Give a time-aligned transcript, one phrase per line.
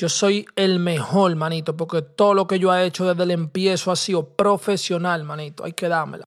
[0.00, 3.92] Yo soy el mejor, manito, porque todo lo que yo he hecho desde el empiezo
[3.92, 5.62] ha sido profesional, manito.
[5.62, 6.24] Hay que dármela.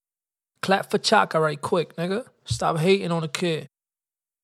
[0.61, 2.23] Clap for Chaka right quick, nigga.
[2.45, 3.65] Stop hating on the kid.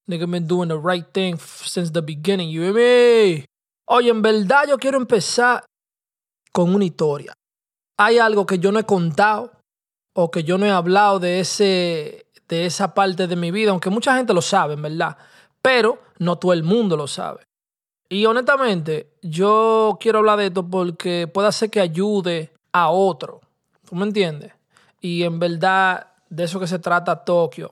[0.10, 3.46] Nigga been doing the right thing since the beginning, you hear me?
[3.86, 5.64] Oye, en verdad yo quiero empezar
[6.52, 7.32] con una historia.
[8.00, 9.52] Hay algo que yo no he contado
[10.16, 13.92] o que yo no he hablado de, ese, de esa parte de mi vida, aunque
[13.92, 15.20] mucha gente lo sabe, en verdad,
[15.62, 17.49] pero no todo el mundo lo sabe.
[18.10, 23.42] Y honestamente, yo quiero hablar de esto porque puede hacer que ayude a otro.
[23.88, 24.52] ¿Tú me entiendes?
[25.00, 27.72] Y en verdad, de eso que se trata Tokio.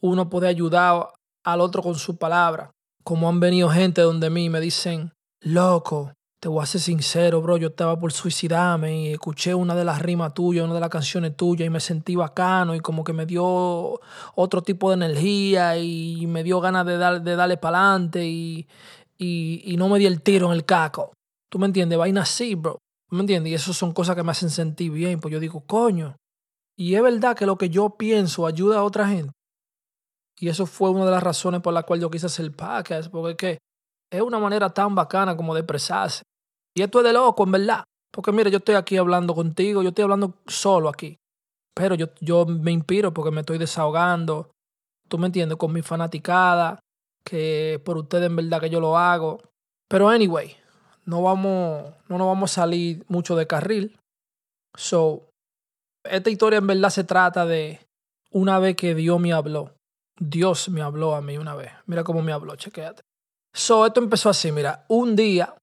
[0.00, 1.08] Uno puede ayudar
[1.44, 2.70] al otro con su palabra.
[3.04, 7.56] Como han venido gente donde mí me dicen, loco, te voy a ser sincero, bro,
[7.56, 11.36] yo estaba por suicidarme y escuché una de las rimas tuyas, una de las canciones
[11.36, 14.00] tuyas y me sentí bacano y como que me dio
[14.36, 18.68] otro tipo de energía y me dio ganas de, dar, de darle para adelante y,
[19.18, 21.12] y, no me di el tiro en el caco.
[21.50, 21.98] ¿Tú me entiendes?
[21.98, 22.78] Vaina así, bro.
[23.10, 23.50] ¿Me entiendes?
[23.50, 25.20] Y eso son cosas que me hacen sentir bien.
[25.20, 26.16] Pues yo digo, coño.
[26.76, 29.32] Y es verdad que lo que yo pienso ayuda a otra gente.
[30.38, 33.10] Y eso fue una de las razones por las cuales yo quise hacer el podcast,
[33.10, 33.58] porque es que
[34.10, 36.22] es una manera tan bacana como de expresarse.
[36.76, 37.84] Y esto es de loco, en verdad.
[38.12, 41.16] Porque mire, yo estoy aquí hablando contigo, yo estoy hablando solo aquí.
[41.74, 44.50] Pero yo, yo me inspiro porque me estoy desahogando.
[45.08, 46.78] Tú me entiendes, con mi fanaticada,
[47.24, 49.40] que por ustedes en verdad que yo lo hago.
[49.88, 50.56] Pero anyway,
[51.04, 53.98] no vamos, no nos vamos a salir mucho de carril.
[54.76, 55.28] So,
[56.04, 57.80] esta historia en verdad se trata de
[58.30, 59.74] una vez que Dios me habló.
[60.18, 61.72] Dios me habló a mí una vez.
[61.86, 63.02] Mira cómo me habló, chequéate.
[63.54, 65.54] So, esto empezó así, mira, un día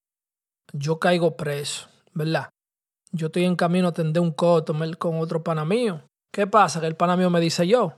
[0.74, 2.50] yo caigo preso, ¿verdad?
[3.12, 6.02] Yo estoy en camino a atender un coto con otro pana mío.
[6.34, 6.82] ¿Qué pasa?
[6.82, 7.94] Que el pana mío me dice yo,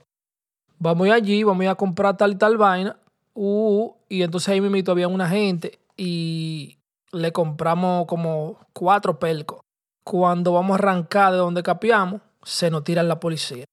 [0.77, 2.99] vamos allí, vamos a comprar tal y tal vaina.
[3.39, 6.79] Uh, y entonces ahí me había una gente y
[7.11, 9.59] le compramos como cuatro pelcos.
[10.03, 13.65] Cuando vamos a arrancar de donde capiamos, se nos tira la policía.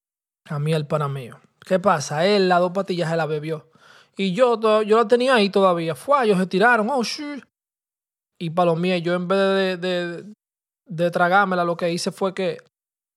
[0.51, 1.39] A mí el pana mío.
[1.61, 2.27] ¿Qué pasa?
[2.27, 3.71] Él las dos patillas se la bebió.
[4.19, 5.95] Y yo, yo la tenía ahí todavía.
[5.95, 6.91] Fue, ellos se tiraron.
[6.91, 7.43] Oh, shit.
[8.39, 10.25] Y para lo mío, yo en vez de, de,
[10.85, 12.59] de tragármela, lo que hice fue que,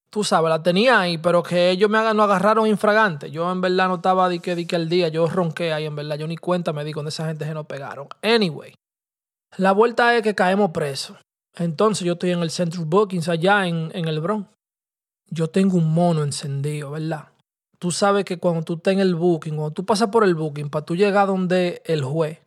[0.09, 3.31] tú sabes, la tenía ahí, pero que ellos me no agarraron infragante.
[3.31, 5.95] Yo en verdad no estaba de que, de que el día, yo ronqué ahí, en
[5.95, 6.17] verdad.
[6.17, 8.07] Yo ni cuenta me di cuando esa gente se nos pegaron.
[8.21, 8.73] Anyway,
[9.57, 11.17] la vuelta es que caemos presos.
[11.55, 14.47] Entonces yo estoy en el Central Bookings allá en, en el Bronx.
[15.29, 17.29] Yo tengo un mono encendido, ¿verdad?
[17.79, 20.69] Tú sabes que cuando tú estás en el booking, cuando tú pasas por el booking,
[20.69, 22.39] para tú llegar donde el juez,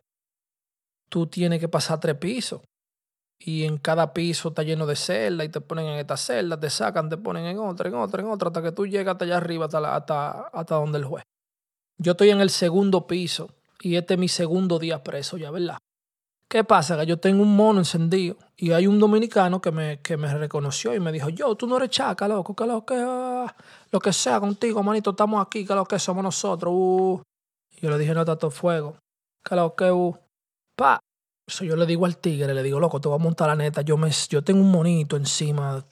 [1.09, 2.61] tú tienes que pasar tres pisos.
[3.43, 6.69] Y en cada piso está lleno de celdas y te ponen en esta celda, te
[6.69, 9.37] sacan, te ponen en otra, en otra, en otra, hasta que tú llegas hasta allá
[9.37, 11.23] arriba, hasta, hasta, hasta donde el juez.
[11.97, 13.49] Yo estoy en el segundo piso
[13.81, 15.77] y este es mi segundo día preso ya, ¿verdad?
[16.47, 16.99] ¿Qué pasa?
[16.99, 20.93] Que yo tengo un mono encendido y hay un dominicano que me, que me reconoció
[20.93, 23.55] y me dijo, yo, tú no eres chaca, loco, que lo que, ah,
[23.89, 26.73] lo que sea contigo, manito, estamos aquí, que lo que somos nosotros.
[26.75, 27.21] Uh.
[27.81, 28.97] Yo le dije, no, tanto fuego,
[29.43, 30.13] que lo que, uh.
[30.75, 30.99] pa.
[31.47, 33.81] Eso yo le digo al tigre, le digo, loco, te voy a montar la neta,
[33.81, 35.85] yo, me, yo tengo un monito encima.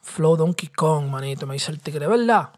[0.00, 2.52] Flow Donkey Kong, manito, me dice el tigre, ¿verdad?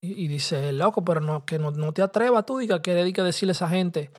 [0.00, 3.22] Y, y dice, loco, pero no, que no, no te atrevas tú, diga, que que
[3.22, 4.12] decirle a esa gente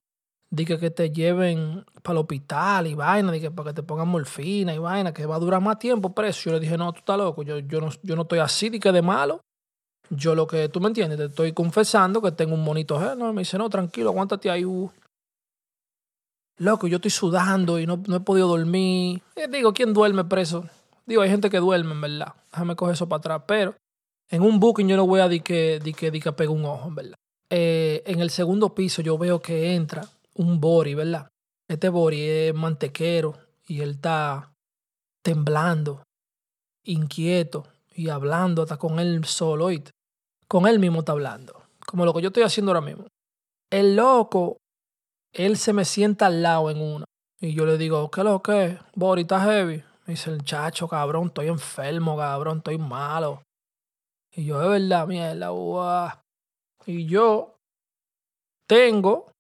[0.51, 4.73] Dije que te lleven para el hospital y vaina, dije para que te pongan morfina
[4.73, 6.50] y vaina, que va a durar más tiempo preso.
[6.50, 8.91] Yo le dije, no, tú estás loco, yo, yo, no, yo no estoy así, dije
[8.91, 9.41] de malo.
[10.09, 13.41] Yo lo que tú me entiendes, te estoy confesando que tengo un monito no Me
[13.41, 14.66] dice, no, tranquilo, aguántate ahí.
[14.66, 14.89] Uh.
[16.59, 19.21] Loco, yo estoy sudando y no, no he podido dormir.
[19.35, 20.65] Eh, digo, ¿quién duerme preso?
[21.05, 22.33] Digo, hay gente que duerme, en verdad.
[22.51, 23.41] Déjame coger eso para atrás.
[23.47, 23.75] Pero
[24.29, 26.65] en un booking yo no voy a decir que, di que, di que pego un
[26.65, 27.15] ojo, en verdad.
[27.49, 31.29] Eh, en el segundo piso yo veo que entra un Bori, ¿verdad?
[31.67, 33.37] Este Bori es mantequero
[33.67, 34.51] y él está
[35.23, 36.03] temblando,
[36.83, 39.69] inquieto y hablando hasta con él solo.
[40.47, 43.05] Con él mismo está hablando, como lo que yo estoy haciendo ahora mismo.
[43.71, 44.57] El loco,
[45.33, 47.05] él se me sienta al lado en una
[47.41, 48.77] y yo le digo, ¿qué lo que?
[48.95, 49.83] Bori, está heavy.
[50.05, 53.43] Me dice el chacho, cabrón, estoy enfermo, cabrón, estoy malo.
[54.35, 56.21] Y yo, es verdad, mierda, uah.
[56.85, 57.55] Y yo
[58.67, 59.31] tengo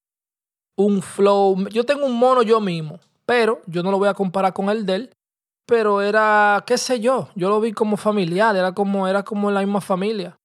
[0.77, 1.67] un flow.
[1.69, 4.85] Yo tengo un mono yo mismo, pero yo no lo voy a comparar con el
[4.85, 5.13] de él.
[5.65, 9.59] Pero era, qué sé yo, yo lo vi como familiar, era como, era como la
[9.59, 10.37] misma familia.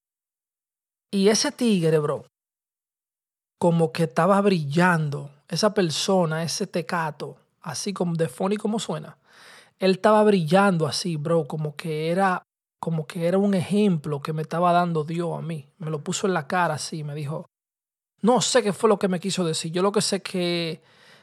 [1.11, 2.27] Y ese tigre, bro,
[3.59, 5.31] como que estaba brillando.
[5.55, 9.19] Esa persona, ese tecato, así como de y como suena.
[9.79, 12.43] Él estaba brillando así, bro, como que era
[12.81, 15.67] como que era un ejemplo que me estaba dando Dios a mí.
[15.79, 17.47] Me lo puso en la cara así, me dijo,
[18.21, 19.73] no sé qué fue lo que me quiso decir.
[19.73, 20.83] Yo lo que sé que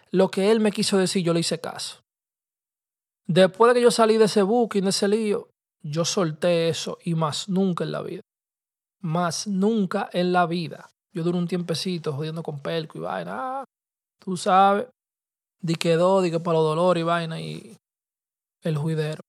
[0.10, 2.01] lo que él me quiso decir, yo le hice caso.
[3.28, 5.50] Después de que yo salí de ese booking, de ese lío,
[5.83, 8.22] yo solté eso y más nunca en la vida.
[9.00, 10.89] Más nunca en la vida.
[11.13, 13.63] Yo duré un tiempecito jodiendo con pelco y vaina.
[14.23, 14.88] Tú sabes.
[15.62, 17.77] Di que do, di que para los dolores y vaina y
[18.63, 19.21] el juidero.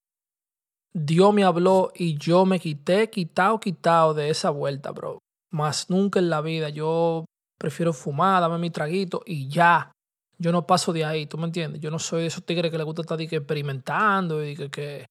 [0.94, 5.18] Dios me habló y yo me quité, quitado, quitado de esa vuelta, bro.
[5.50, 6.68] Más nunca en la vida.
[6.68, 7.24] Yo
[7.58, 9.92] prefiero fumar, dame mi traguito y ya.
[10.38, 11.80] Yo no paso de ahí, ¿tú me entiendes?
[11.80, 15.06] Yo no soy de esos tigres que le gusta estar experimentando y que, que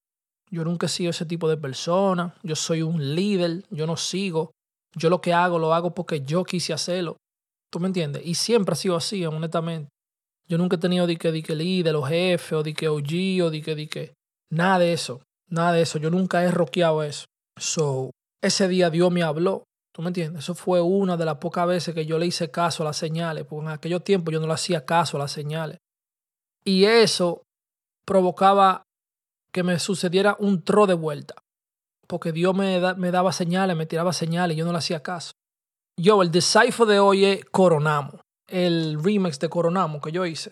[0.51, 2.35] yo nunca he sido ese tipo de persona.
[2.43, 4.51] Yo soy un líder, yo no sigo.
[4.95, 7.17] Yo lo que hago lo hago porque yo quise hacerlo.
[7.71, 8.21] ¿Tú me entiendes?
[8.25, 9.89] Y siempre ha sido así, honestamente.
[10.47, 13.45] Yo nunca he tenido de que, de que líder o jefe o de que OG
[13.45, 14.13] o de que, de que.
[14.51, 15.21] Nada de eso.
[15.47, 15.97] Nada de eso.
[15.97, 17.25] Yo nunca he roqueado eso.
[17.57, 19.63] So, ese día Dios me habló.
[19.93, 20.43] ¿Tú me entiendes?
[20.43, 23.45] Eso fue una de las pocas veces que yo le hice caso a las señales,
[23.45, 25.77] porque en aquellos tiempos yo no le hacía caso a las señales.
[26.63, 27.43] Y eso
[28.05, 28.83] provocaba
[29.51, 31.35] que me sucediera un tro de vuelta,
[32.07, 35.33] porque Dios me, me daba señales, me tiraba señales y yo no le hacía caso.
[35.97, 40.51] Yo, el decipher de hoy es Coronamo, el remix de Coronamo que yo hice.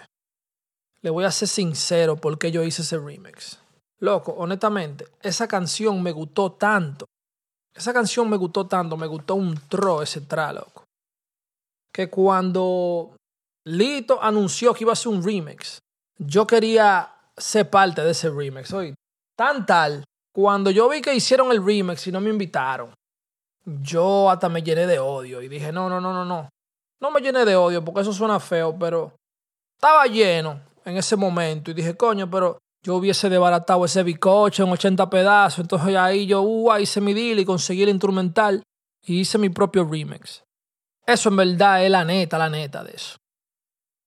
[1.02, 3.60] Le voy a ser sincero por qué yo hice ese remix.
[4.00, 7.06] Loco, honestamente, esa canción me gustó tanto
[7.80, 10.84] esa canción me gustó tanto, me gustó un tro ese tra, loco.
[11.94, 13.16] Que cuando
[13.66, 15.80] Lito anunció que iba a hacer un remix,
[16.18, 18.74] yo quería ser parte de ese remix.
[18.74, 18.96] Oye,
[19.36, 20.04] tan tal,
[20.34, 22.94] cuando yo vi que hicieron el remix y no me invitaron,
[23.82, 26.50] yo hasta me llené de odio y dije, no, no, no, no, no.
[27.02, 29.14] No me llené de odio porque eso suena feo, pero
[29.78, 34.72] estaba lleno en ese momento y dije, coño, pero yo hubiese desbaratado ese bicocho en
[34.72, 35.60] 80 pedazos.
[35.60, 38.64] Entonces ahí yo uh, hice mi deal y conseguí el instrumental
[39.06, 40.44] y hice mi propio remix.
[41.06, 43.18] Eso en verdad es la neta, la neta de eso.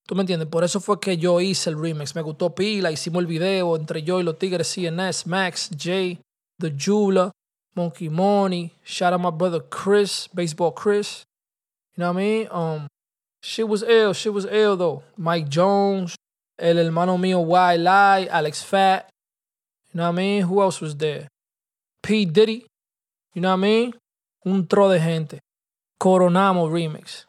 [0.06, 0.48] ¿Tú me entiendes?
[0.48, 2.14] Por eso fue que yo hice el remix.
[2.14, 6.20] Me gustó pila, hicimos el video entre yo y los tigres CNS, Max, Jay,
[6.58, 7.30] The Jula,
[7.74, 11.24] Monkey Money, shout out my brother Chris, Baseball Chris.
[11.96, 12.48] You know what I mean?
[12.50, 12.86] Um,
[13.40, 15.02] she was ill, she was ill though.
[15.16, 16.14] Mike Jones,
[16.58, 19.08] el hermano mío Wild Alex Fat.
[19.92, 20.42] You know what I mean?
[20.42, 21.28] Who else was there?
[22.02, 22.24] P.
[22.24, 22.66] Diddy.
[23.34, 23.94] You know what I mean?
[24.44, 25.40] Un tro de gente.
[25.98, 27.26] Coronamo Remix.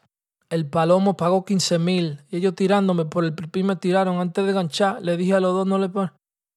[0.50, 2.20] El Palomo pagó 15 mil.
[2.30, 5.02] Y ellos tirándome por el pipí me tiraron antes de ganchar.
[5.02, 5.90] Le dije a los dos, no le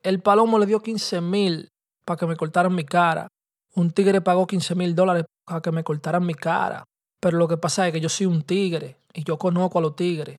[0.04, 1.70] El Palomo le dio 15 mil
[2.06, 3.28] para que me cortaran mi cara.
[3.78, 6.84] Un tigre pagó 15 mil dólares para que me cortaran mi cara.
[7.22, 9.96] Pero lo que pasa es que yo soy un tigre y yo conozco a los
[9.96, 10.36] tigres.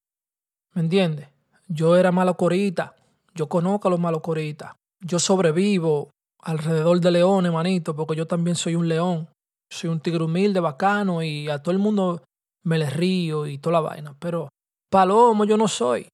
[0.75, 1.29] ¿Me entiendes?
[1.69, 2.97] Yo era malo corita.
[3.37, 4.73] Yo conozco a los malos coritas.
[5.01, 6.11] Yo sobrevivo
[6.43, 9.29] alrededor de leones, manito, porque yo también soy un león.
[9.71, 12.25] Soy un tigre humilde, bacano, y a todo el mundo
[12.65, 14.17] me le río y toda la vaina.
[14.19, 14.49] Pero
[14.91, 16.09] palomo yo no soy.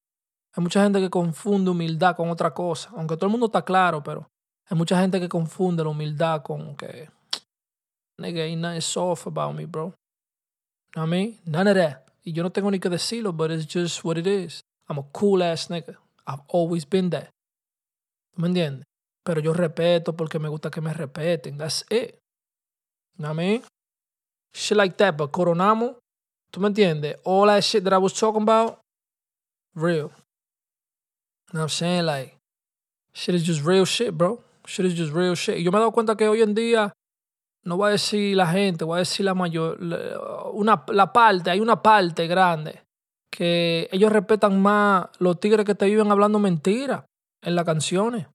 [0.55, 2.91] Hay mucha gente que confunde humildad con otra cosa.
[2.95, 4.29] Aunque todo el mundo está claro, pero
[4.67, 7.09] hay mucha gente que confunde la humildad con que.
[8.19, 9.93] Nigga, ain't nothing soft about me, bro.
[10.97, 12.07] I mean, none of that.
[12.25, 14.63] Y yo no tengo ni que decirlo, but it's just what it is.
[14.89, 15.97] I'm a cool ass nigga.
[16.27, 17.29] I've always been that.
[18.37, 18.85] me entiendes?
[19.25, 21.59] Pero yo respeto porque me gusta que me respeten.
[21.59, 22.19] That's it.
[23.17, 23.63] You know what I mean?
[24.53, 25.17] Shit like that.
[25.17, 25.99] But Coronamo,
[26.51, 27.17] ¿tú me entiendes?
[27.25, 28.81] All that shit that I was talking about,
[29.75, 30.13] real.
[31.53, 32.07] You know what I'm saying?
[32.07, 32.37] Like,
[33.13, 34.43] shit is just real shit, bro.
[34.67, 35.59] Shit is just real shit.
[35.59, 36.93] Yo me he dado cuenta que hoy en día,
[37.65, 39.79] no voy a decir la gente, voy a decir la mayor,
[40.53, 42.83] una, la parte, hay una parte grande
[43.31, 47.05] que ellos respetan más los tigres que te viven hablando mentiras
[47.43, 48.29] en las canciones.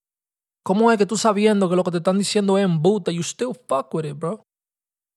[0.64, 3.54] ¿Cómo es que tú sabiendo que lo que te están diciendo es embute, you still
[3.68, 4.44] fuck with it, bro?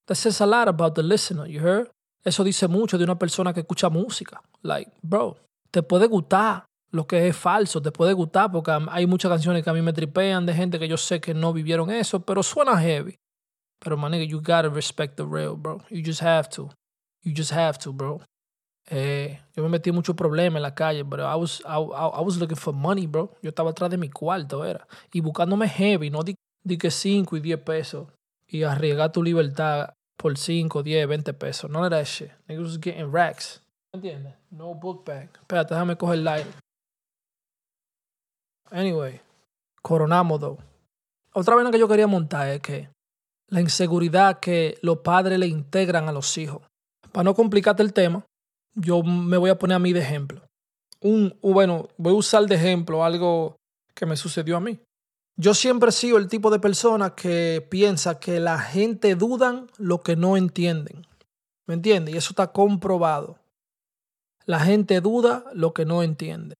[0.06, 1.90] That says a lot about the listener, you heard?
[2.24, 4.40] Eso dice mucho de una persona que escucha música.
[4.62, 5.36] Like, bro,
[5.70, 9.70] te puede gustar lo que es falso, te puede gustar porque hay muchas canciones que
[9.70, 12.78] a mí me tripean de gente que yo sé que no vivieron eso, pero suena
[12.78, 13.18] heavy.
[13.78, 15.82] Pero, man, you gotta respect the real, bro.
[15.90, 16.70] You just have to.
[17.22, 18.20] You just have to, bro.
[18.90, 22.22] Eh, yo me metí en muchos problemas en la calle, pero I was, I, I,
[22.22, 23.32] was looking for money, bro.
[23.42, 24.86] Yo estaba atrás de mi cuarto, era.
[25.12, 26.36] Y buscándome heavy, no di,
[26.78, 28.08] que 5 y 10 pesos.
[28.46, 31.70] Y arriesgar tu libertad por 5, 10, 20 pesos.
[31.70, 32.32] No era ese.
[32.46, 33.62] Niggas was getting racks.
[33.92, 34.34] ¿Entiendes?
[34.50, 35.30] No book bag.
[35.40, 36.46] Espérate, déjame coger light.
[38.72, 39.20] Anyway,
[39.82, 40.58] coronamos, though.
[41.34, 42.88] Otra vez que yo quería montar es que
[43.48, 46.62] la inseguridad que los padres le integran a los hijos.
[47.12, 48.24] Para no complicarte el tema,
[48.74, 50.42] yo me voy a poner a mí de ejemplo.
[51.00, 53.56] Un, bueno, voy a usar de ejemplo algo
[53.94, 54.80] que me sucedió a mí.
[55.36, 60.02] Yo siempre he sido el tipo de persona que piensa que la gente dudan lo
[60.02, 61.06] que no entienden.
[61.66, 62.14] ¿Me entiendes?
[62.14, 63.38] Y eso está comprobado.
[64.46, 66.54] La gente duda lo que no entiende.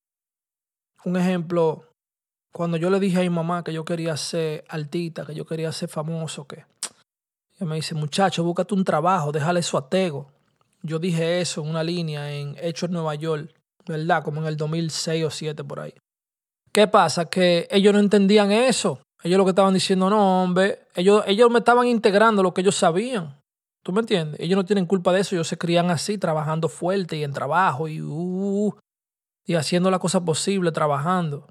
[1.05, 1.85] Un ejemplo,
[2.53, 5.73] cuando yo le dije a mi mamá que yo quería ser artista, que yo quería
[5.73, 6.67] ser famoso, que
[7.57, 9.91] ella me dice, muchacho, búscate un trabajo, déjale eso a.
[10.83, 13.55] Yo dije eso en una línea en Hechos Nueva York,
[13.87, 14.23] ¿verdad?
[14.23, 15.95] Como en el 2006 o 2007 por ahí.
[16.73, 17.27] ¿Qué pasa?
[17.27, 19.01] Que ellos no entendían eso.
[19.23, 22.75] Ellos lo que estaban diciendo, no, hombre, ellos, ellos me estaban integrando lo que ellos
[22.75, 23.41] sabían.
[23.83, 24.41] ¿Tú me entiendes?
[24.41, 27.89] Ellos no tienen culpa de eso, ellos se crían así, trabajando fuerte y en trabajo
[27.89, 28.75] y, uh,
[29.47, 31.47] y haciendo la cosa posible, trabajando.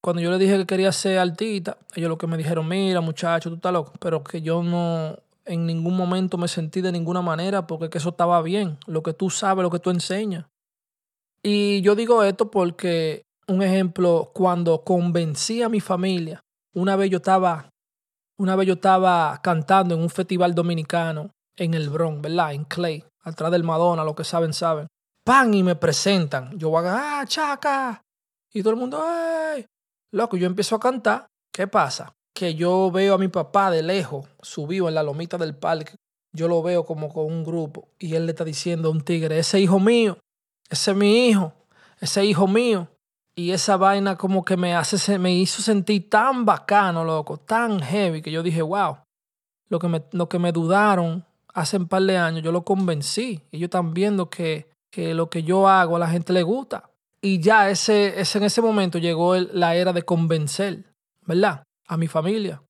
[0.00, 3.50] Cuando yo les dije que quería ser artista, ellos lo que me dijeron, mira muchacho,
[3.50, 5.16] tú estás loco, pero que yo no
[5.48, 9.14] en ningún momento me sentí de ninguna manera porque que eso estaba bien, lo que
[9.14, 10.44] tú sabes, lo que tú enseñas.
[11.42, 16.40] Y yo digo esto porque, un ejemplo, cuando convencí a mi familia,
[16.74, 17.70] una vez yo estaba,
[18.36, 22.52] una vez yo estaba cantando en un festival dominicano en el Bronx, ¿verdad?
[22.52, 24.86] En Clay, atrás del Madonna, lo que saben, saben.
[25.24, 26.58] Pan y me presentan.
[26.58, 28.02] Yo voy a, ah, chaca.
[28.52, 29.66] Y todo el mundo, ¡ay!
[30.12, 31.26] Loco, yo empiezo a cantar.
[31.52, 32.14] ¿Qué pasa?
[32.34, 35.96] Que yo veo a mi papá de lejos, subido en la lomita del parque.
[36.32, 37.88] Yo lo veo como con un grupo.
[37.98, 40.18] Y él le está diciendo a un tigre, ese hijo mío,
[40.70, 41.52] ese es mi hijo,
[42.00, 42.88] ese hijo mío.
[43.34, 48.20] Y esa vaina como que me hace, me hizo sentir tan bacano, loco, tan heavy,
[48.20, 48.98] que yo dije, wow,
[49.68, 51.24] lo que me, lo que me dudaron
[51.54, 53.42] hace un par de años, yo lo convencí.
[53.52, 56.90] Ellos están viendo que, que lo que yo hago a la gente le gusta.
[57.30, 60.86] Y ya ese, ese, en ese momento llegó la era de convencer,
[61.26, 61.62] ¿verdad?
[61.86, 62.62] A mi familia.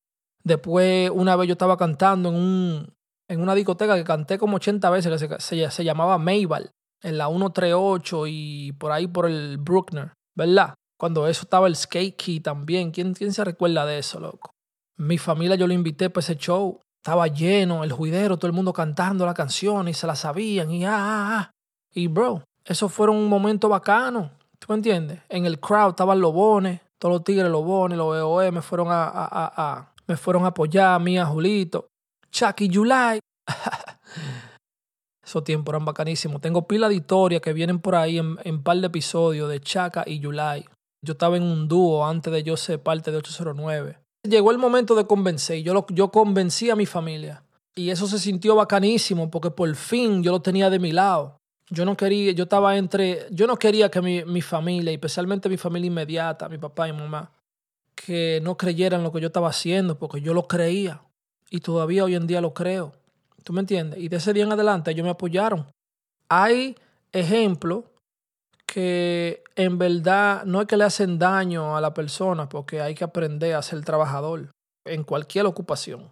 [0.43, 2.93] Después, una vez yo estaba cantando en, un,
[3.29, 7.29] en una discoteca que canté como 80 veces, que se, se, llamaba Mayball, en la
[7.29, 10.75] 138 y por ahí por el Bruckner, ¿verdad?
[10.97, 12.91] Cuando eso estaba el Skate Key también.
[12.91, 14.51] ¿Quién, ¿Quién se recuerda de eso, loco?
[14.97, 16.81] Mi familia yo lo invité para ese show.
[17.01, 20.83] Estaba lleno, el juidero, todo el mundo cantando la canción y se la sabían y
[20.83, 21.51] ah, ah, ah.
[21.93, 24.37] Y bro, eso fueron un momento bacano.
[24.59, 25.19] ¿Tú me entiendes?
[25.29, 28.89] En el crowd estaban los bones, todos los tigres, los bones, los EOE me fueron
[28.89, 31.87] a, a, a, me fueron a apoyar, a mí, a Julito.
[32.31, 33.19] Chucky July.
[35.23, 36.41] Esos tiempos eran bacanísimos.
[36.41, 40.03] Tengo pila de historias que vienen por ahí en, en par de episodios de Chaka
[40.05, 40.65] y July.
[41.01, 43.99] Yo estaba en un dúo antes de yo ser parte de 809.
[44.27, 45.61] Llegó el momento de convencer.
[45.63, 47.43] Yo, lo, yo convencí a mi familia.
[47.75, 51.38] Y eso se sintió bacanísimo porque por fin yo lo tenía de mi lado.
[51.69, 55.57] Yo no quería, yo estaba entre, yo no quería que mi, mi familia, especialmente mi
[55.57, 57.31] familia inmediata, mi papá y mamá,
[57.93, 61.01] que no creyeran lo que yo estaba haciendo, porque yo lo creía.
[61.49, 62.93] Y todavía hoy en día lo creo.
[63.43, 63.99] ¿Tú me entiendes?
[63.99, 65.65] Y de ese día en adelante ellos me apoyaron.
[66.27, 66.75] Hay
[67.11, 67.85] ejemplos
[68.65, 73.03] que en verdad no es que le hacen daño a la persona, porque hay que
[73.03, 74.51] aprender a ser trabajador
[74.85, 76.11] en cualquier ocupación.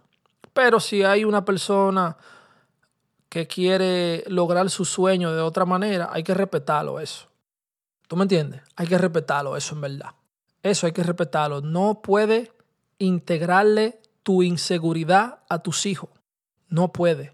[0.52, 2.16] Pero si hay una persona
[3.28, 7.28] que quiere lograr su sueño de otra manera, hay que respetarlo eso.
[8.06, 8.62] ¿Tú me entiendes?
[8.76, 10.14] Hay que respetarlo eso en verdad.
[10.62, 11.60] Eso hay que respetarlo.
[11.60, 12.52] No puede
[12.98, 16.10] integrarle tu inseguridad a tus hijos.
[16.68, 17.32] No puede.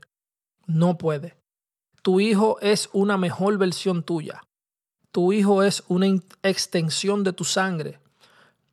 [0.66, 1.36] No puede.
[2.02, 4.42] Tu hijo es una mejor versión tuya.
[5.10, 6.06] Tu hijo es una
[6.42, 8.00] extensión de tu sangre.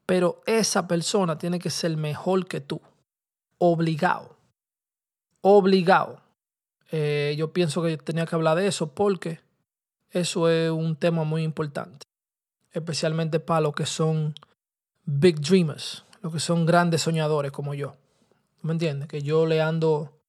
[0.05, 2.81] Pero esa persona tiene que ser mejor que tú.
[3.57, 4.37] Obligado.
[5.41, 6.20] Obligado.
[6.91, 9.39] Eh, yo pienso que tenía que hablar de eso porque
[10.09, 12.05] eso es un tema muy importante,
[12.71, 14.35] especialmente para los que son
[15.05, 17.95] big dreamers, los que son grandes soñadores como yo.
[18.61, 19.07] ¿Me entiendes?
[19.07, 20.19] Que yo le ando,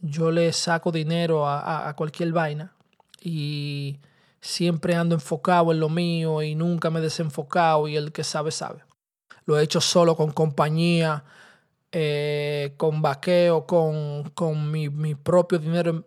[0.00, 2.72] yo le saco dinero a, a cualquier vaina
[3.20, 3.98] y
[4.40, 8.52] siempre ando enfocado en lo mío y nunca me he desenfocado y el que sabe,
[8.52, 8.84] sabe.
[9.44, 11.24] Lo he hecho solo con compañía
[11.92, 16.04] eh, con vaqueo, con, con mi, mi, propio dinero.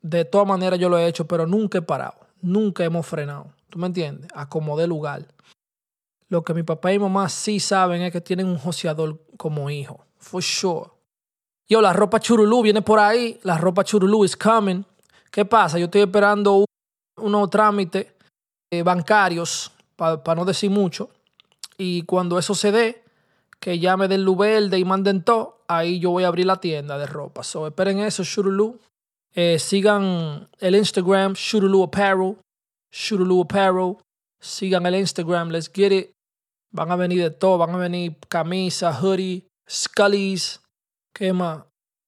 [0.00, 2.14] De todas maneras yo lo he hecho, pero nunca he parado.
[2.40, 3.52] Nunca hemos frenado.
[3.68, 4.30] ¿Tú me entiendes?
[4.34, 5.26] Acomodé lugar.
[6.28, 10.04] Lo que mi papá y mamá sí saben es que tienen un joseador como hijo.
[10.18, 10.90] For sure.
[11.68, 13.40] Yo, la ropa churulú viene por ahí.
[13.42, 14.84] La ropa churulú is coming.
[15.30, 15.78] ¿Qué pasa?
[15.78, 16.64] Yo estoy esperando
[17.16, 18.06] unos trámites
[18.70, 21.10] eh, bancarios, para no decir mucho.
[21.78, 23.04] Y cuando eso se dé,
[23.60, 26.60] que ya me den luz verde y manden todo, ahí yo voy a abrir la
[26.60, 27.42] tienda de ropa.
[27.42, 28.78] So, esperen eso, Shurulu.
[29.34, 32.36] Eh, sigan el Instagram, Shurulu Apparel.
[32.90, 33.96] Shurulu Apparel.
[34.40, 36.12] Sigan el Instagram, let's get it.
[36.72, 40.60] Van a venir de todo, van a venir camisas, hoodie, scullies,
[41.14, 41.64] ¿qué más?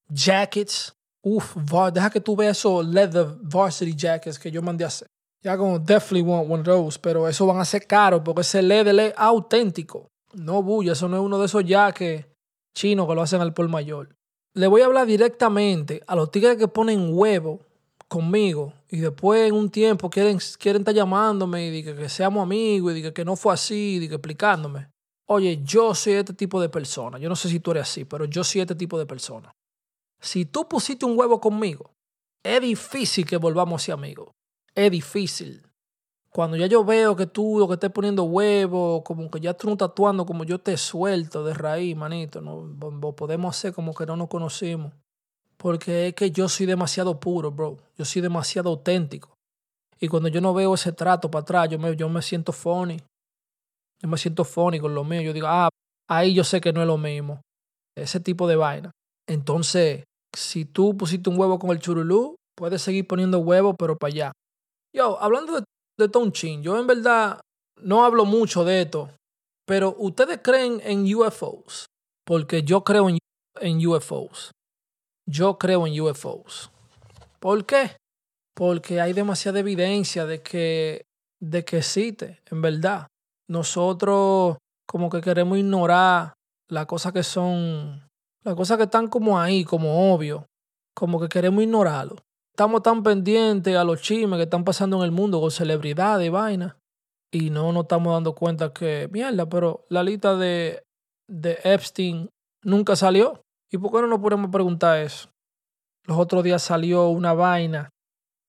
[0.09, 0.95] Jackets.
[1.23, 1.57] Uf,
[1.93, 5.09] deja que tú veas esos leather varsity jackets que yo mandé a hacer.
[5.43, 8.63] Ya como definitely want one of those, pero eso van a ser caros porque ese
[8.63, 10.09] leather es auténtico.
[10.35, 12.27] No bulla, eso no es uno de esos yaques
[12.75, 14.15] chinos que lo hacen al por mayor.
[14.55, 17.61] Le voy a hablar directamente a los tigres que ponen huevo
[18.09, 22.97] conmigo Y después en un tiempo quieren, quieren estar llamándome y que, que seamos amigos
[22.97, 24.89] y que, que no fue así, y que explicándome.
[25.27, 27.19] Oye, yo soy este tipo de persona.
[27.19, 29.53] Yo no sé si tú eres así, pero yo soy este tipo de persona.
[30.21, 31.93] Si tú pusiste un huevo conmigo,
[32.43, 34.31] es difícil que volvamos a ser amigos.
[34.75, 35.68] Es difícil.
[36.39, 39.67] Cuando ya yo veo que tú lo que estés poniendo huevo, como que ya tú
[39.67, 42.77] no estás actuando como yo te suelto de raíz, manito, no
[43.17, 44.93] podemos hacer como que no nos conocimos.
[45.57, 47.79] Porque es que yo soy demasiado puro, bro.
[47.97, 49.35] Yo soy demasiado auténtico.
[49.99, 53.03] Y cuando yo no veo ese trato para atrás, yo me, yo me siento funny.
[54.01, 55.23] Yo me siento funny con lo mío.
[55.23, 55.71] Yo digo, ah,
[56.09, 57.41] ahí yo sé que no es lo mismo.
[57.97, 58.93] Ese tipo de vaina.
[59.27, 60.05] Entonces,
[60.37, 64.33] si tú pusiste un huevo con el churulú, puedes seguir poniendo huevo, pero para allá.
[64.95, 65.65] Yo, hablando de,
[65.99, 67.41] de Tonchin, yo en verdad
[67.83, 69.11] no hablo mucho de esto,
[69.67, 71.87] pero ¿ustedes creen en UFOs?
[72.25, 73.19] Porque yo creo en,
[73.61, 74.53] en UFOs.
[75.27, 76.71] Yo creo en UFOs.
[77.41, 77.97] ¿Por qué?
[78.55, 81.03] Porque hay demasiada evidencia de que,
[81.41, 83.09] de que existe, en verdad.
[83.49, 86.33] Nosotros como que queremos ignorar
[86.69, 88.09] las cosas que son
[88.45, 90.47] las cosas que están como ahí, como obvio,
[90.95, 92.17] como que queremos ignorarlo.
[92.59, 96.29] Estamos tan pendientes a los chismes que están pasando en el mundo con celebridades y
[96.29, 96.75] vainas.
[97.33, 100.83] Y no nos estamos dando cuenta que, mierda, pero la lista de,
[101.31, 102.29] de Epstein
[102.65, 103.43] nunca salió.
[103.71, 105.29] ¿Y por qué no nos podemos preguntar eso?
[106.09, 107.91] Los otros días salió una vaina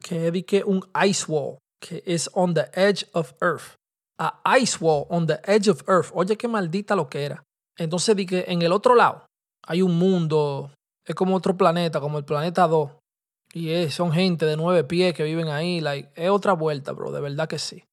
[0.03, 3.75] que es un ice wall, que es on the edge of earth.
[4.19, 6.09] A ice wall on the edge of earth.
[6.15, 7.43] Oye, qué maldita lo que era.
[7.77, 9.27] Entonces di que en el otro lado
[9.67, 10.71] hay un mundo,
[11.05, 12.98] es como otro planeta, como el planeta 2.
[13.53, 15.81] Y son gente de nueve pies que viven ahí.
[15.81, 17.83] Like, es otra vuelta, bro, de verdad que sí.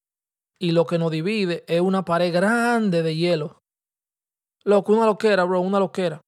[0.58, 3.62] Y lo que nos divide es una pared grande de hielo.
[4.64, 6.20] Loco, una loquera, bro, una loquera.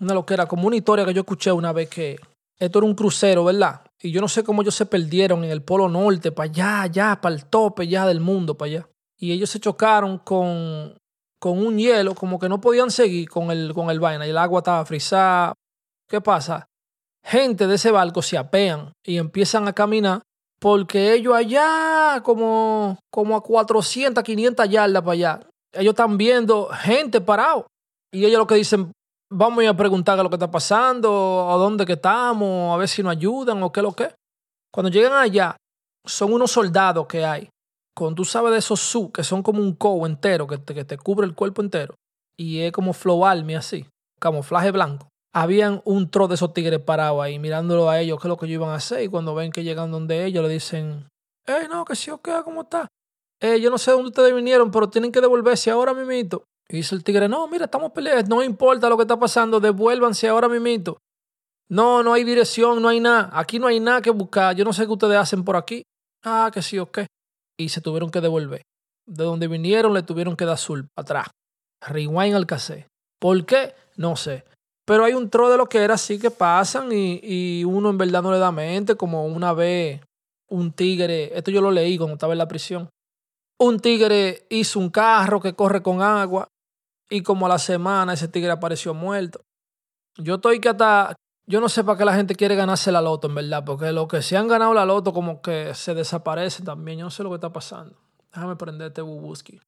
[0.00, 2.18] Una loquera, como una historia que yo escuché una vez que
[2.58, 3.82] esto era un crucero, ¿verdad?
[4.00, 7.20] Y yo no sé cómo ellos se perdieron en el Polo Norte, para allá, allá,
[7.20, 8.88] para el tope ya del mundo, para allá.
[9.18, 10.96] Y ellos se chocaron con
[11.44, 14.38] con un hielo, como que no podían seguir con el, con el vaina y el
[14.38, 15.52] agua estaba frisada.
[16.08, 16.66] ¿Qué pasa?
[17.24, 20.22] Gente de ese barco se apean y empiezan a caminar
[20.60, 25.40] porque ellos allá, como, como a 400, 500 yardas para allá,
[25.72, 27.66] ellos están viendo gente parado.
[28.12, 28.92] Y ellos lo que dicen,
[29.30, 33.02] vamos a, preguntar qué lo que está pasando, a dónde que estamos, a ver si
[33.02, 34.14] nos ayudan o qué es lo que.
[34.72, 35.56] Cuando llegan allá,
[36.06, 37.48] son unos soldados que hay
[37.94, 40.84] cuando tú sabes de esos su que son como un co entero, que te, que
[40.84, 41.94] te cubre el cuerpo entero,
[42.36, 43.86] y es como flow army así,
[44.20, 45.08] camuflaje blanco.
[45.34, 48.46] Habían un tro de esos tigres parados ahí, mirándolo a ellos, qué es lo que
[48.46, 51.08] ellos iban a hacer, y cuando ven que llegan donde ellos, le dicen,
[51.46, 52.88] hey, no, que sí o qué, ¿cómo está?
[53.40, 56.44] Eh, yo no sé dónde ustedes vinieron, pero tienen que devolverse ahora mimito.
[56.68, 60.28] Y dice el tigre, no, mira, estamos peleando, no importa lo que está pasando, devuélvanse
[60.28, 60.98] ahora mimito.
[61.68, 63.30] No, no hay dirección, no hay nada.
[63.32, 64.54] Aquí no hay nada que buscar.
[64.54, 65.82] Yo no sé qué ustedes hacen por aquí.
[66.22, 67.06] Ah, que sí o qué
[67.56, 68.62] y se tuvieron que devolver.
[69.06, 71.28] De donde vinieron le tuvieron que dar azul atrás.
[71.80, 72.88] Rewind al cassette.
[73.20, 73.74] ¿Por qué?
[73.96, 74.44] No sé.
[74.86, 77.98] Pero hay un tro de lo que era así que pasan y, y uno en
[77.98, 80.00] verdad no le da mente, como una vez
[80.48, 82.90] un tigre, esto yo lo leí cuando estaba en la prisión,
[83.58, 86.48] un tigre hizo un carro que corre con agua
[87.08, 89.40] y como a la semana ese tigre apareció muerto.
[90.16, 91.16] Yo estoy que hasta
[91.46, 94.08] yo no sé para qué la gente quiere ganarse la loto, en verdad, porque los
[94.08, 96.98] que se han ganado la loto como que se desaparecen también.
[96.98, 97.96] Yo no sé lo que está pasando.
[98.32, 99.60] Déjame prender este bubuski.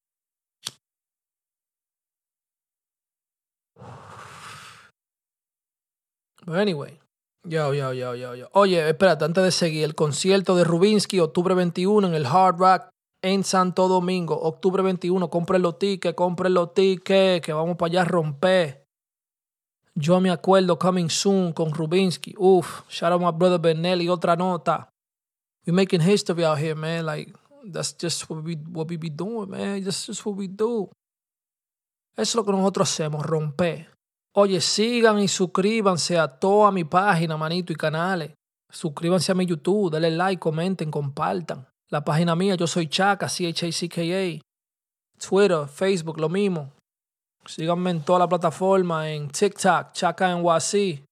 [6.46, 7.00] But anyway,
[7.44, 8.48] yo, yo, yo, yo, yo.
[8.52, 12.88] Oye, espérate, antes de seguir, el concierto de Rubinsky, octubre 21 en el Hard Rock
[13.20, 15.28] en Santo Domingo, octubre 21.
[15.28, 18.84] Compren los tickets, compren los tickets, que vamos para allá a romper.
[19.96, 22.34] Yo me acuerdo Coming Soon con Rubinsky.
[22.38, 24.88] Uf, shout out my brother Benelli, otra nota.
[25.66, 27.06] We making history out here, man.
[27.06, 27.32] Like,
[27.64, 29.82] that's just what we, what we be doing, man.
[29.82, 30.90] That's just what we do.
[32.16, 33.95] Eso es lo que nosotros hacemos, romper.
[34.38, 38.32] Oye, sigan y suscríbanse a toda mi página, manito, y canales.
[38.70, 41.66] Suscríbanse a mi YouTube, denle like, comenten, compartan.
[41.88, 44.42] La página mía, yo soy Chaka, C-H-A-C-K-A.
[45.18, 46.70] Twitter, Facebook, lo mismo.
[47.46, 51.02] Síganme en toda la plataforma, en TikTok, Chaka NYC.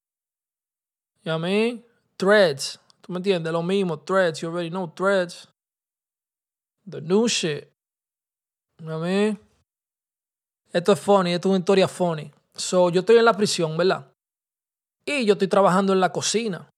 [1.23, 1.83] ¿Y a mí?
[2.19, 2.79] Threads.
[3.01, 3.51] ¿Tú me entiendes?
[3.51, 4.41] Lo mismo, threads.
[4.41, 5.49] You already know threads.
[6.87, 7.71] The new shit.
[8.83, 9.39] ¿Y a mí?
[10.75, 12.31] Esto es funny, esto es una historia funny.
[12.57, 14.13] So, yo estoy en la prisión, ¿verdad?
[15.05, 16.71] Y yo estoy trabajando en la cocina.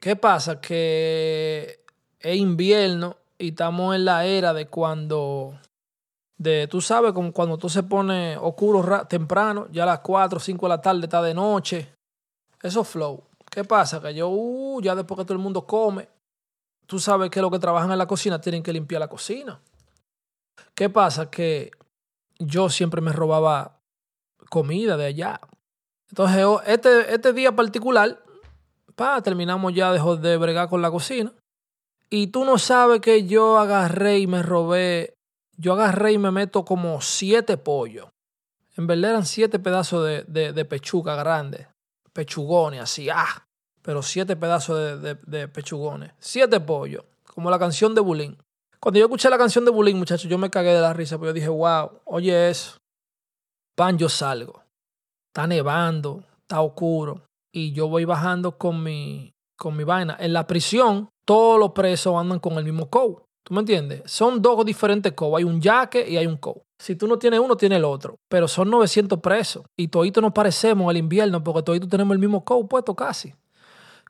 [0.00, 0.60] ¿Qué pasa?
[0.60, 1.84] Que
[2.20, 5.58] es invierno y estamos en la era de cuando
[6.38, 10.40] de, tú sabes, como cuando tú se pone oscuro temprano, ya a las 4 o
[10.40, 11.94] 5 de la tarde está de noche.
[12.62, 13.22] Eso flow.
[13.50, 14.00] ¿Qué pasa?
[14.00, 16.08] Que yo, uh, ya después que todo el mundo come,
[16.86, 19.58] tú sabes que los que trabajan en la cocina tienen que limpiar la cocina.
[20.74, 21.30] ¿Qué pasa?
[21.30, 21.70] Que
[22.38, 23.75] yo siempre me robaba
[24.48, 25.40] comida de allá.
[26.08, 28.22] Entonces, oh, este, este día particular,
[28.94, 31.32] pa, terminamos ya de, de bregar con la cocina.
[32.08, 35.14] Y tú no sabes que yo agarré y me robé,
[35.56, 38.08] yo agarré y me meto como siete pollos.
[38.76, 41.66] En verdad eran siete pedazos de, de, de pechuga grandes,
[42.12, 43.46] pechugones así, ah,
[43.82, 48.36] pero siete pedazos de, de, pechugones, siete pollos, como la canción de Bulín.
[48.78, 51.28] Cuando yo escuché la canción de Bulín, muchachos, yo me cagué de la risa, porque
[51.28, 52.76] yo dije, wow, oye eso,
[53.76, 54.62] pan yo salgo,
[55.28, 60.16] está nevando, está oscuro, y yo voy bajando con mi, con mi vaina.
[60.18, 63.16] En la prisión, todos los presos andan con el mismo code.
[63.44, 64.02] ¿Tú me entiendes?
[64.06, 65.38] Son dos diferentes codes.
[65.38, 66.62] Hay un yaque y hay un code.
[66.78, 68.16] Si tú no tienes uno, tienes el otro.
[68.28, 69.64] Pero son 900 presos.
[69.76, 73.34] Y toditos nos parecemos el invierno porque toditos tenemos el mismo code puesto casi.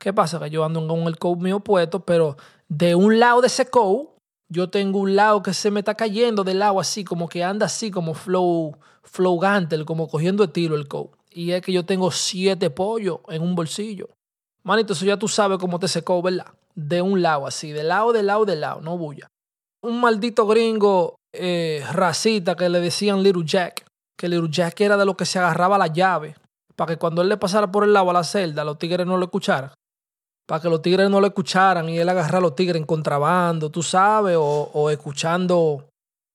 [0.00, 0.40] ¿Qué pasa?
[0.40, 2.36] Que yo ando con el code mío puesto, pero
[2.68, 4.08] de un lado de ese code,
[4.48, 7.66] yo tengo un lado que se me está cayendo del lado así, como que anda
[7.66, 8.76] así, como flow,
[9.16, 9.40] flow
[9.84, 11.10] como cogiendo el tiro el code.
[11.30, 14.08] Y es que yo tengo siete pollos en un bolsillo.
[14.62, 16.46] Manito, eso ya tú sabes cómo te secó, ¿verdad?
[16.74, 19.28] De un lado, así, de lado, de lado, de lado, no bulla.
[19.82, 25.04] Un maldito gringo eh, racita que le decían Little Jack, que Little Jack era de
[25.04, 26.34] lo que se agarraba la llave,
[26.74, 29.16] para que cuando él le pasara por el lado a la celda, los tigres no
[29.16, 29.70] lo escucharan.
[30.46, 33.70] Para que los tigres no lo escucharan y él agarrara a los tigres en contrabando,
[33.70, 35.88] tú sabes, o escuchando,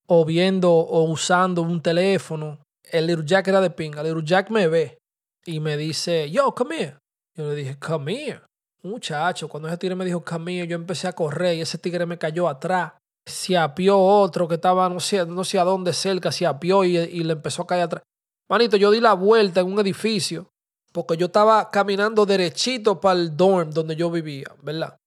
[0.07, 2.59] o viendo, o usando un teléfono.
[2.91, 4.03] El Little Jack era de pinga.
[4.03, 4.97] Little Jack me ve
[5.45, 6.97] y me dice, yo, come here.
[7.35, 8.41] Yo le dije, come here.
[8.83, 12.17] Muchacho, cuando ese tigre me dijo here, yo empecé a correr y ese tigre me
[12.17, 12.93] cayó atrás.
[13.25, 16.97] Se apió otro que estaba no sé, no sé a dónde cerca, se apió y,
[16.97, 18.03] y le empezó a caer atrás.
[18.49, 20.49] Manito, yo di la vuelta en un edificio
[20.91, 24.97] porque yo estaba caminando derechito para el dorm donde yo vivía, ¿verdad?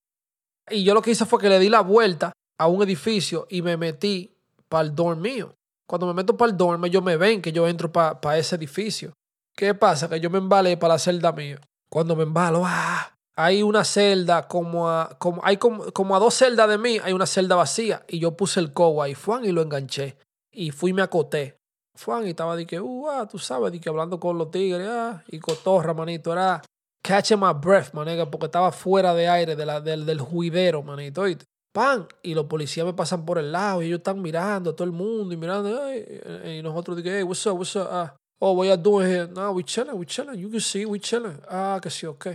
[0.71, 3.61] Y yo lo que hice fue que le di la vuelta a un edificio y
[3.61, 4.35] me metí
[4.69, 5.55] para el dorm mío.
[5.87, 8.57] Cuando me meto para el dorm, ellos me ven que yo entro para, para ese
[8.57, 9.13] edificio.
[9.57, 10.09] ¿Qué pasa?
[10.09, 11.61] Que yo me embalé para la celda mía.
[11.89, 13.15] Cuando me embalo, ¡ah!
[13.37, 17.13] hay una celda como a, como, hay como, como, a dos celdas de mí, hay
[17.13, 18.05] una celda vacía.
[18.09, 20.17] Y yo puse el cobo ahí, fuan, y lo enganché.
[20.53, 21.59] Y fui y me acoté.
[21.97, 24.89] Fuan, y estaba de que, uh, ah, tú sabes, de que hablando con los tigres,
[24.89, 26.63] ah, y cotorra, manito, era
[27.03, 31.23] catching my breath, manega, porque estaba fuera de aire de la, del, del juidero, manito,
[31.23, 31.45] ¿oíste?
[31.75, 32.07] ¡Pam!
[32.23, 34.93] Y los policías me pasan por el lado y ellos están mirando a todo el
[34.93, 38.17] mundo y mirando, y nosotros que, hey, what's up, what's up, ah.
[38.41, 39.33] Oh, what you doing?
[39.33, 40.39] No, we chilling, we chilling.
[40.39, 41.41] You can see, we chilling.
[41.49, 42.27] Ah, que sí, ok.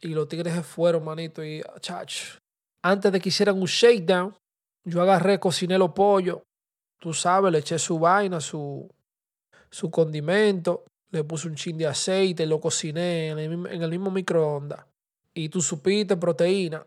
[0.00, 1.44] Y los tigres se fueron, manito.
[1.44, 1.62] Y.
[2.82, 4.34] Antes de que hicieran un shakedown,
[4.84, 6.38] yo agarré, cociné los pollos.
[6.98, 8.88] Tú sabes, le eché su vaina, su,
[9.70, 10.84] su condimento.
[11.10, 14.86] Le puse un chin de aceite, lo cociné en el, en el mismo microondas.
[15.34, 16.86] Y tú supiste proteína.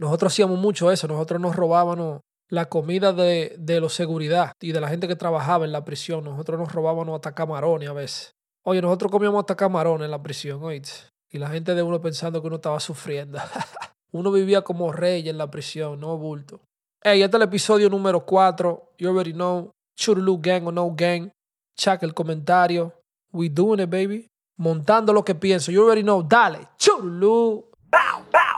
[0.00, 1.06] Nosotros hacíamos mucho eso.
[1.06, 5.66] Nosotros nos robábamos la comida de, de los seguridad y de la gente que trabajaba
[5.66, 6.24] en la prisión.
[6.24, 8.32] Nosotros nos robábamos hasta camarones a veces.
[8.64, 10.90] Oye, nosotros comíamos hasta camarones en la prisión, oíste.
[11.30, 13.38] Y la gente de uno pensando que uno estaba sufriendo.
[14.12, 16.62] uno vivía como rey en la prisión, no bulto.
[17.02, 18.94] Hey, este es el episodio número 4.
[18.98, 19.70] You already know.
[19.96, 21.30] Churulu gang o no gang.
[21.76, 22.94] Check el comentario.
[23.32, 24.26] We doing it, baby.
[24.56, 25.70] Montando lo que pienso.
[25.70, 26.22] You already know.
[26.22, 26.68] Dale.
[26.78, 27.70] Churulu.
[27.90, 28.49] Bow, bow.